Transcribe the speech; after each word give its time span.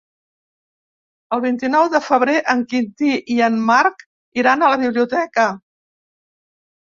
El 1.35 1.41
vint-i-nou 1.41 1.89
de 1.95 1.99
febrer 2.05 2.37
en 2.53 2.63
Quintí 2.71 3.09
i 3.35 3.37
en 3.49 3.59
Marc 3.67 4.01
iran 4.45 4.63
a 4.63 4.69
la 4.73 4.79
biblioteca. 4.85 5.45